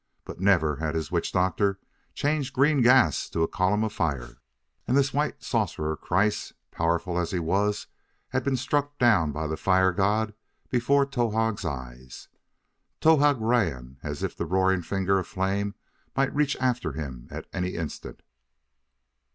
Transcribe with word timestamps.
But 0.25 0.39
never 0.39 0.77
had 0.77 0.95
his 0.95 1.11
witch 1.11 1.31
doctor 1.31 1.79
changed 2.15 2.55
green 2.55 2.81
gas 2.81 3.29
to 3.29 3.43
a 3.43 3.47
column 3.47 3.83
of 3.83 3.93
fire; 3.93 4.41
and 4.87 4.97
this 4.97 5.13
white 5.13 5.43
sorcerer, 5.43 5.95
Kreiss, 5.95 6.53
powerful 6.71 7.19
as 7.19 7.29
he 7.29 7.37
was, 7.37 7.85
had 8.29 8.43
been 8.43 8.57
struck 8.57 8.97
down 8.97 9.31
by 9.31 9.45
the 9.45 9.57
fire 9.57 9.91
god 9.91 10.33
before 10.71 11.05
Towahg's 11.05 11.65
eyes. 11.65 12.29
Towahg 12.99 13.37
ran 13.39 13.97
as 14.01 14.23
if 14.23 14.35
the 14.35 14.47
roaring 14.47 14.81
finger 14.81 15.19
of 15.19 15.27
flame 15.27 15.75
might 16.17 16.33
reach 16.33 16.57
after 16.59 16.93
him 16.93 17.27
at 17.29 17.45
any 17.53 17.75
instant. 17.75 18.23